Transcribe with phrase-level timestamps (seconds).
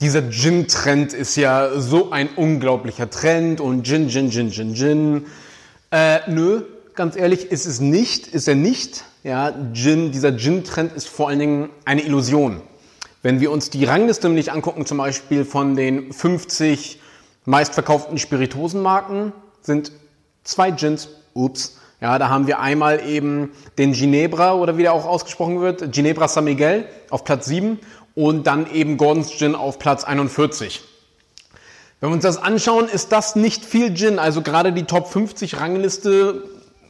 [0.00, 5.26] dieser Gin-Trend ist ja so ein unglaublicher Trend und Gin, Gin, Gin, Gin, Gin.
[5.90, 6.62] Äh, nö,
[6.94, 9.04] ganz ehrlich, ist es nicht, ist er nicht.
[9.22, 12.60] Ja, Gin, dieser Gin-Trend ist vor allen Dingen eine Illusion.
[13.22, 17.00] Wenn wir uns die Rangliste nämlich angucken, zum Beispiel von den 50
[17.46, 19.32] meistverkauften Spiritosenmarken,
[19.62, 19.92] sind
[20.42, 25.06] zwei Gins, ups, ja, da haben wir einmal eben den Ginebra oder wie der auch
[25.06, 27.78] ausgesprochen wird, Ginebra San Miguel auf Platz 7
[28.14, 30.82] und dann eben Gordon's Gin auf Platz 41.
[32.00, 34.18] Wenn wir uns das anschauen, ist das nicht viel Gin.
[34.18, 36.42] Also gerade die Top 50 Rangliste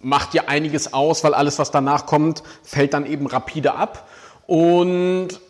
[0.02, 4.08] macht ja einiges aus, weil alles, was danach kommt, fällt dann eben rapide ab.
[4.46, 5.40] Und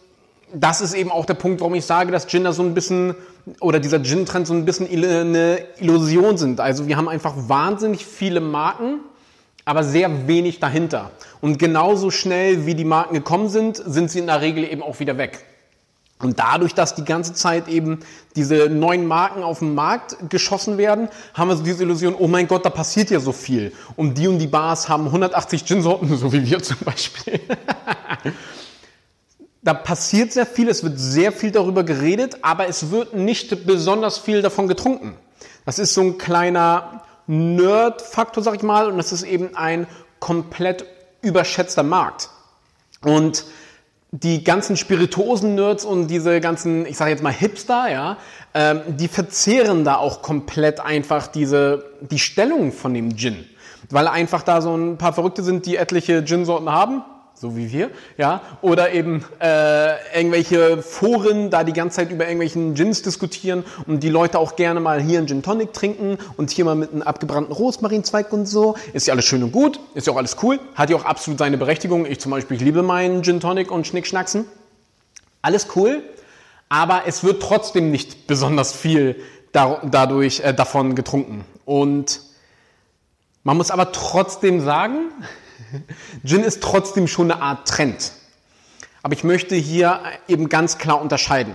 [0.53, 3.15] das ist eben auch der Punkt, warum ich sage, dass Gin da so ein bisschen
[3.61, 6.61] oder dieser Gin-Trend so ein bisschen eine Illusion sind.
[6.61, 9.01] Also wir haben einfach wahnsinnig viele Marken,
[9.65, 11.11] aber sehr wenig dahinter.
[11.41, 15.01] Und genauso schnell wie die Marken gekommen sind, sind sie in der Regel eben auch
[15.01, 15.45] wieder weg.
[16.21, 18.01] Und dadurch, dass die ganze Zeit eben
[18.37, 22.47] diese neuen Marken auf den Markt geschossen werden, haben wir so diese Illusion, oh mein
[22.47, 23.73] Gott, da passiert ja so viel.
[23.97, 27.41] Und die und die Bars haben 180 Gin-Sorten, so wie wir zum Beispiel.
[29.62, 34.19] da passiert sehr viel, es wird sehr viel darüber geredet, aber es wird nicht besonders
[34.19, 35.17] viel davon getrunken.
[35.67, 39.87] Das ist so ein kleiner Nerd-Faktor, sag ich mal, und das ist eben ein
[40.21, 40.87] komplett
[41.23, 42.31] überschätzter Markt.
[43.03, 43.45] Und
[44.23, 48.17] die ganzen Spirituosen-Nerds und diese ganzen, ich sage jetzt mal Hipster, ja,
[48.55, 53.45] ähm, die verzehren da auch komplett einfach diese die Stellung von dem Gin,
[53.91, 57.03] weil einfach da so ein paar Verrückte sind, die etliche Gin-Sorten haben
[57.35, 62.75] so wie wir, ja, oder eben äh, irgendwelche Foren da die ganze Zeit über irgendwelchen
[62.75, 66.65] Gins diskutieren und die Leute auch gerne mal hier einen Gin Tonic trinken und hier
[66.65, 68.77] mal mit einem abgebrannten Rosmarinzweig und so.
[68.93, 71.39] Ist ja alles schön und gut, ist ja auch alles cool, hat ja auch absolut
[71.39, 72.07] seine Berechtigung.
[72.07, 74.45] Ich zum Beispiel, ich liebe meinen Gin Tonic und Schnickschnacksen.
[75.43, 76.03] Alles cool,
[76.69, 79.17] aber es wird trotzdem nicht besonders viel
[79.53, 81.45] dadurch äh, davon getrunken.
[81.65, 82.21] Und
[83.43, 85.11] man muss aber trotzdem sagen,
[86.25, 88.12] Gin ist trotzdem schon eine Art Trend.
[89.03, 91.54] Aber ich möchte hier eben ganz klar unterscheiden.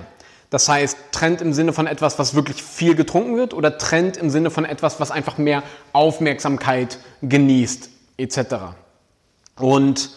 [0.49, 4.29] Das heißt, Trend im Sinne von etwas, was wirklich viel getrunken wird oder Trend im
[4.29, 8.39] Sinne von etwas, was einfach mehr Aufmerksamkeit genießt, etc.
[9.57, 10.11] Und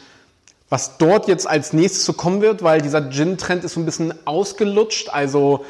[0.70, 4.14] was dort jetzt als nächstes so kommen wird, weil dieser Gin-Trend ist so ein bisschen
[4.26, 5.66] ausgelutscht, also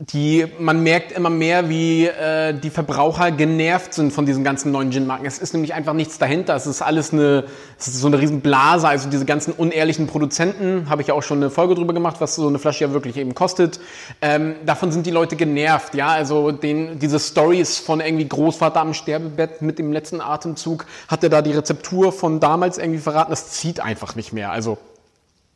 [0.00, 4.92] die, man merkt immer mehr, wie äh, die Verbraucher genervt sind von diesen ganzen neuen
[4.92, 5.26] Gin-Marken.
[5.26, 6.54] Es ist nämlich einfach nichts dahinter.
[6.54, 7.46] Es ist alles eine,
[7.80, 8.86] es ist so eine Riesenblase.
[8.86, 12.36] Also diese ganzen unehrlichen Produzenten, habe ich ja auch schon eine Folge drüber gemacht, was
[12.36, 13.80] so eine Flasche ja wirklich eben kostet.
[14.22, 15.96] Ähm, davon sind die Leute genervt.
[15.96, 21.24] Ja, also den, diese Stories von irgendwie Großvater am Sterbebett mit dem letzten Atemzug hat
[21.24, 23.30] er da die Rezeptur von damals irgendwie verraten.
[23.30, 24.52] Das zieht einfach nicht mehr.
[24.52, 24.78] Also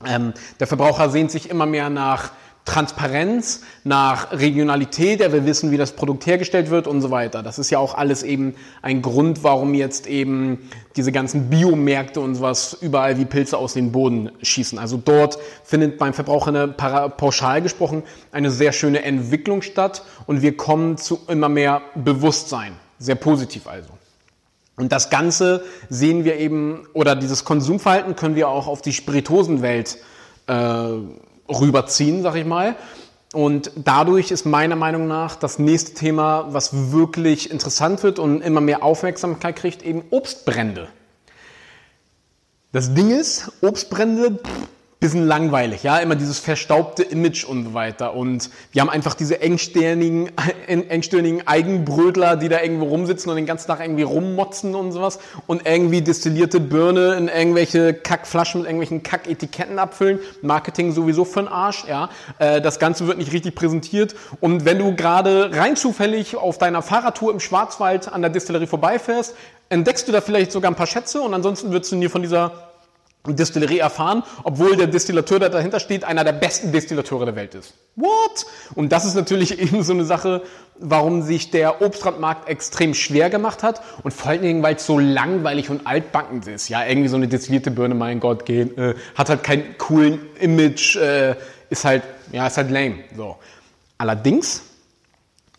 [0.05, 2.33] ähm, der Verbraucher sehnt sich immer mehr nach
[2.65, 7.43] Transparenz, nach Regionalität, der will wissen, wie das Produkt hergestellt wird und so weiter.
[7.43, 12.37] Das ist ja auch alles eben ein Grund, warum jetzt eben diese ganzen Biomärkte und
[12.37, 14.79] sowas überall wie Pilze aus den Boden schießen.
[14.79, 20.57] Also dort findet beim Verbraucher eine, pauschal gesprochen, eine sehr schöne Entwicklung statt und wir
[20.57, 22.75] kommen zu immer mehr Bewusstsein.
[23.01, 23.91] Sehr positiv also.
[24.77, 29.99] Und das Ganze sehen wir eben, oder dieses Konsumverhalten können wir auch auf die Spiritosenwelt
[30.47, 30.89] äh,
[31.53, 32.77] rüberziehen, sag ich mal.
[33.33, 38.61] Und dadurch ist meiner Meinung nach das nächste Thema, was wirklich interessant wird und immer
[38.61, 40.89] mehr Aufmerksamkeit kriegt, eben Obstbrände.
[42.73, 44.69] Das Ding ist, Obstbrände, pff,
[45.03, 48.15] bisschen langweilig, ja, immer dieses verstaubte Image und so weiter.
[48.15, 50.31] Und wir haben einfach diese engstirnigen,
[50.69, 55.19] engstirnigen Eigenbrötler, die da irgendwo rumsitzen und den ganzen Tag irgendwie rummotzen und sowas
[55.49, 60.21] und irgendwie destillierte Birne in irgendwelche Kackflaschen mit irgendwelchen Kacketiketten abfüllen.
[60.41, 62.09] Marketing sowieso für den Arsch, ja.
[62.39, 64.15] Äh, das Ganze wird nicht richtig präsentiert.
[64.41, 69.35] Und wenn du gerade rein zufällig auf deiner Fahrradtour im Schwarzwald an der Distillerie vorbeifährst,
[69.69, 72.72] entdeckst du da vielleicht sogar ein paar Schätze und ansonsten wirst du nie von dieser
[73.29, 77.75] Distillerie erfahren, obwohl der Distillateur, der dahinter steht, einer der besten Distillateure der Welt ist.
[77.95, 78.47] What?
[78.75, 80.43] Und das ist natürlich eben so eine Sache,
[80.79, 84.99] warum sich der Obstbrandmarkt extrem schwer gemacht hat und vor allen Dingen, weil es so
[84.99, 86.69] langweilig und altbackend ist.
[86.69, 90.97] Ja, irgendwie so eine destillierte Birne, mein Gott, gehen, äh, hat halt keinen coolen Image,
[90.97, 91.37] äh,
[91.71, 92.03] ist halt,
[92.33, 93.05] ja, ist halt lame.
[93.17, 93.37] So.
[93.99, 94.63] Allerdings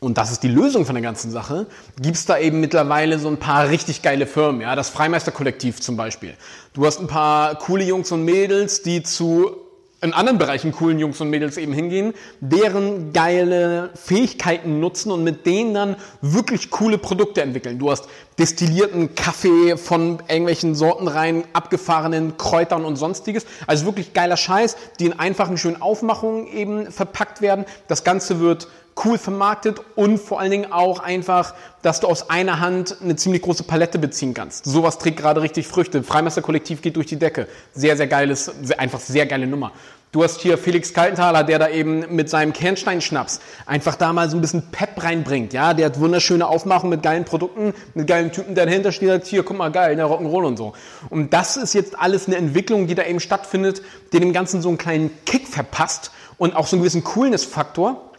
[0.03, 1.65] und das ist die Lösung von der ganzen Sache,
[2.01, 5.97] gibt es da eben mittlerweile so ein paar richtig geile Firmen, ja, das Freimeister-Kollektiv zum
[5.97, 6.33] Beispiel.
[6.73, 9.63] Du hast ein paar coole Jungs und Mädels, die zu
[10.01, 15.45] in anderen Bereichen coolen Jungs und Mädels eben hingehen, deren geile Fähigkeiten nutzen und mit
[15.45, 17.79] denen dann wirklich coole Produkte entwickeln.
[17.79, 23.45] Du hast destillierten Kaffee von irgendwelchen Sorten rein, abgefahrenen Kräutern und sonstiges.
[23.65, 27.63] Also wirklich geiler Scheiß, die in einfachen, schönen Aufmachungen eben verpackt werden.
[27.87, 28.67] Das Ganze wird
[29.03, 33.41] cool vermarktet und vor allen Dingen auch einfach, dass du aus einer Hand eine ziemlich
[33.41, 34.65] große Palette beziehen kannst.
[34.65, 36.03] Sowas trägt gerade richtig Früchte.
[36.03, 37.47] Freimeister-Kollektiv geht durch die Decke.
[37.73, 39.71] Sehr, sehr geiles, einfach sehr geile Nummer.
[40.13, 44.37] Du hast hier Felix Kaltenthaler, der da eben mit seinem Kernsteinschnaps einfach da mal so
[44.37, 45.53] ein bisschen Pep reinbringt.
[45.53, 49.25] Ja, der hat wunderschöne Aufmachung mit geilen Produkten, mit geilen Typen, der dahinter steht, sagt,
[49.25, 50.73] hier, guck mal, geil, der Rock'n'Roll und so.
[51.09, 53.81] Und das ist jetzt alles eine Entwicklung, die da eben stattfindet,
[54.11, 58.12] die dem Ganzen so einen kleinen Kick verpasst und auch so einen gewissen Coolness-Faktor.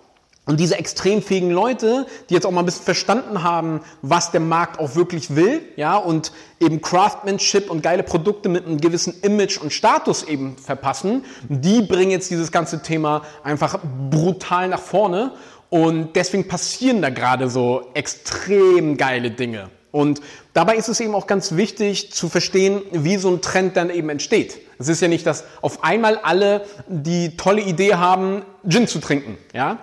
[0.46, 4.40] Und diese extrem fähigen Leute, die jetzt auch mal ein bisschen verstanden haben, was der
[4.40, 9.58] Markt auch wirklich will, ja, und eben Craftsmanship und geile Produkte mit einem gewissen Image
[9.58, 13.78] und Status eben verpassen, die bringen jetzt dieses ganze Thema einfach
[14.10, 15.32] brutal nach vorne.
[15.70, 19.70] Und deswegen passieren da gerade so extrem geile Dinge.
[19.90, 20.20] Und
[20.52, 24.10] dabei ist es eben auch ganz wichtig zu verstehen, wie so ein Trend dann eben
[24.10, 24.58] entsteht.
[24.78, 29.38] Es ist ja nicht, dass auf einmal alle die tolle Idee haben, Gin zu trinken,
[29.54, 29.78] ja,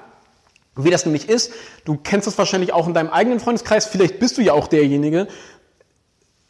[0.76, 1.52] wie das nämlich ist,
[1.86, 5.28] du kennst das wahrscheinlich auch in deinem eigenen Freundeskreis, vielleicht bist du ja auch derjenige.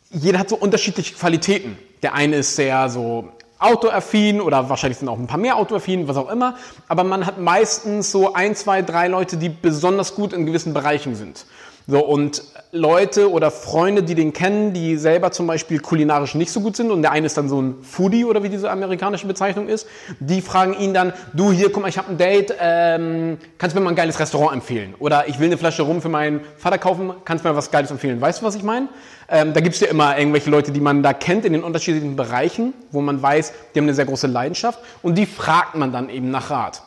[0.09, 1.77] Jeder hat so unterschiedliche Qualitäten.
[2.03, 3.29] Der eine ist sehr so
[3.59, 6.55] autoaffin oder wahrscheinlich sind auch ein paar mehr autoaffin, was auch immer.
[6.87, 11.15] Aber man hat meistens so ein, zwei, drei Leute, die besonders gut in gewissen Bereichen
[11.15, 11.45] sind.
[11.87, 16.61] So, und Leute oder Freunde, die den kennen, die selber zum Beispiel kulinarisch nicht so
[16.61, 19.67] gut sind und der eine ist dann so ein Foodie oder wie diese amerikanische Bezeichnung
[19.67, 19.87] ist,
[20.19, 23.79] die fragen ihn dann, du hier, guck mal, ich habe ein Date, ähm, kannst du
[23.79, 24.95] mir mal ein geiles Restaurant empfehlen?
[24.99, 27.91] Oder ich will eine Flasche Rum für meinen Vater kaufen, kannst du mir was Geiles
[27.91, 28.21] empfehlen?
[28.21, 28.87] Weißt du, was ich meine?
[29.27, 32.73] Ähm, da gibt's ja immer irgendwelche Leute, die man da kennt in den unterschiedlichen Bereichen,
[32.91, 36.31] wo man weiß, die haben eine sehr große Leidenschaft und die fragt man dann eben
[36.31, 36.83] nach Rat.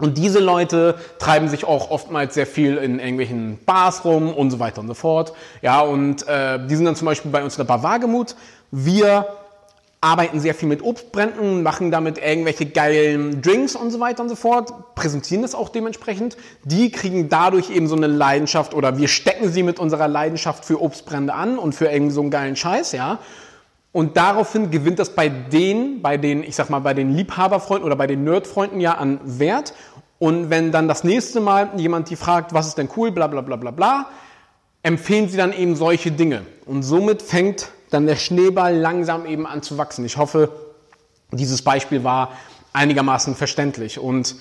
[0.00, 4.60] Und diese Leute treiben sich auch oftmals sehr viel in irgendwelchen Bars rum und so
[4.60, 5.32] weiter und so fort.
[5.60, 8.36] Ja, und äh, die sind dann zum Beispiel bei uns in der Bar Wagemut.
[8.70, 9.26] Wir
[10.00, 14.36] arbeiten sehr viel mit Obstbränden, machen damit irgendwelche geilen Drinks und so weiter und so
[14.36, 16.36] fort, präsentieren das auch dementsprechend.
[16.62, 20.80] Die kriegen dadurch eben so eine Leidenschaft oder wir stecken sie mit unserer Leidenschaft für
[20.80, 23.18] Obstbrände an und für irgendwie so einen geilen Scheiß, ja.
[23.92, 27.96] Und daraufhin gewinnt das bei denen, bei den, ich sag mal, bei den Liebhaberfreunden oder
[27.96, 29.74] bei den Nerdfreunden ja an Wert.
[30.18, 33.40] Und wenn dann das nächste Mal jemand die fragt, was ist denn cool, bla bla
[33.40, 34.06] bla bla bla,
[34.82, 36.42] empfehlen sie dann eben solche Dinge.
[36.66, 40.04] Und somit fängt dann der Schneeball langsam eben an zu wachsen.
[40.04, 40.50] Ich hoffe,
[41.32, 42.32] dieses Beispiel war
[42.72, 43.98] einigermaßen verständlich.
[43.98, 44.36] Und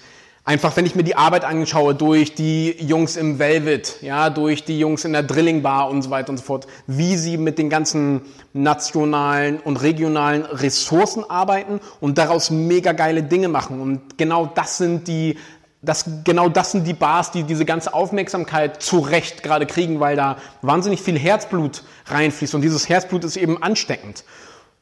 [0.48, 4.80] Einfach, wenn ich mir die Arbeit anschaue durch die Jungs im Velvet, ja, durch die
[4.80, 7.70] Jungs in der Drilling Bar und so weiter und so fort, wie sie mit den
[7.70, 8.22] ganzen
[8.54, 13.82] nationalen und regionalen Ressourcen arbeiten und daraus mega geile Dinge machen.
[13.82, 15.38] Und genau das sind die
[15.82, 20.16] das, genau das sind die Bars, die diese ganze Aufmerksamkeit zu Recht gerade kriegen, weil
[20.16, 24.24] da wahnsinnig viel Herzblut reinfließt und dieses Herzblut ist eben ansteckend.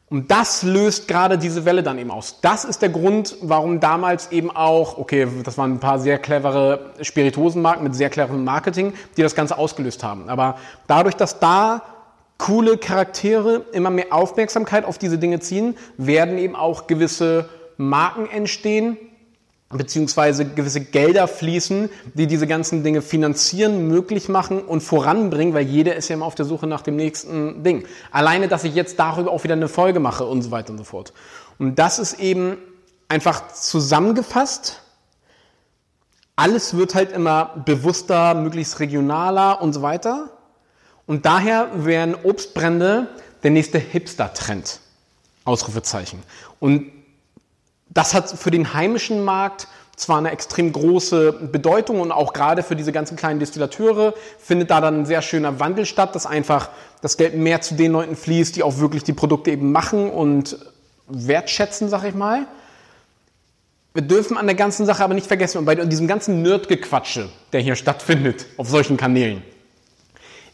[0.08, 2.40] Und das löst gerade diese Welle dann eben aus.
[2.42, 6.92] Das ist der Grund, warum damals eben auch, okay, das waren ein paar sehr clevere
[7.02, 10.30] Spirituosenmarken mit sehr cleverem Marketing, die das Ganze ausgelöst haben.
[10.30, 11.82] Aber dadurch, dass da
[12.38, 18.98] coole Charaktere immer mehr Aufmerksamkeit auf diese Dinge ziehen, werden eben auch gewisse Marken entstehen,
[19.78, 25.96] beziehungsweise gewisse Gelder fließen, die diese ganzen Dinge finanzieren, möglich machen und voranbringen, weil jeder
[25.96, 27.86] ist ja immer auf der Suche nach dem nächsten Ding.
[28.12, 30.84] Alleine, dass ich jetzt darüber auch wieder eine Folge mache und so weiter und so
[30.84, 31.14] fort.
[31.58, 32.58] Und das ist eben
[33.08, 34.82] einfach zusammengefasst.
[36.36, 40.30] Alles wird halt immer bewusster, möglichst regionaler und so weiter.
[41.08, 43.08] Und daher wären Obstbrände
[43.44, 44.80] der nächste Hipster-Trend.
[45.46, 46.24] Ausrufezeichen.
[46.60, 46.92] Und
[47.96, 52.76] das hat für den heimischen Markt zwar eine extrem große Bedeutung und auch gerade für
[52.76, 56.70] diese ganzen kleinen Distillateure findet da dann ein sehr schöner Wandel statt, dass einfach
[57.02, 60.58] das Geld mehr zu den Leuten fließt, die auch wirklich die Produkte eben machen und
[61.08, 62.46] wertschätzen, sag ich mal.
[63.94, 67.62] Wir dürfen an der ganzen Sache aber nicht vergessen, und bei diesem ganzen Nerdgequatsche, der
[67.62, 69.42] hier stattfindet auf solchen Kanälen,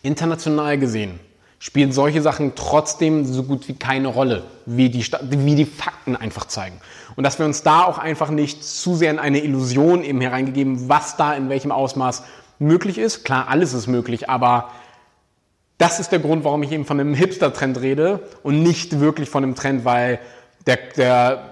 [0.04, 1.20] international gesehen,
[1.62, 6.46] spielen solche Sachen trotzdem so gut wie keine Rolle, wie die, wie die Fakten einfach
[6.46, 6.82] zeigen.
[7.16, 10.90] Und dass wir uns da auch einfach nicht zu sehr in eine Illusion eben hereingegeben,
[10.90, 12.24] was da in welchem Ausmaß
[12.58, 13.26] möglich ist.
[13.26, 14.72] Klar, alles ist möglich, aber
[15.78, 19.44] das ist der Grund, warum ich eben von einem Hipster-Trend rede und nicht wirklich von
[19.44, 20.18] einem Trend, weil
[20.66, 21.44] der, der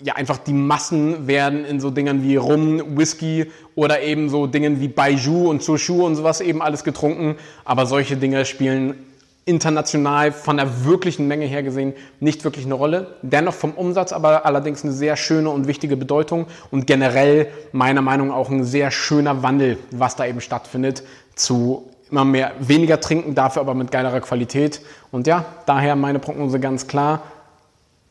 [0.00, 4.80] ja einfach die Massen werden in so Dingern wie Rum, Whisky oder eben so Dingen
[4.80, 7.34] wie Baiju und Soshu und sowas eben alles getrunken.
[7.64, 9.09] Aber solche Dinge spielen
[9.50, 13.16] international von der wirklichen Menge her gesehen nicht wirklich eine Rolle.
[13.22, 18.28] Dennoch vom Umsatz aber allerdings eine sehr schöne und wichtige Bedeutung und generell meiner Meinung
[18.28, 21.02] nach auch ein sehr schöner Wandel, was da eben stattfindet
[21.34, 24.80] zu immer mehr weniger trinken, dafür aber mit geilerer Qualität.
[25.10, 27.22] Und ja, daher meine Prognose ganz klar.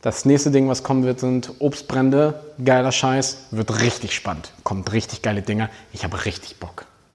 [0.01, 2.39] Das nächste Ding, was kommen wird, sind Obstbrände.
[2.63, 3.47] Geiler Scheiß.
[3.51, 4.53] Wird richtig spannend.
[4.63, 5.69] Kommt richtig geile Dinge.
[5.91, 6.85] Ich habe richtig Bock.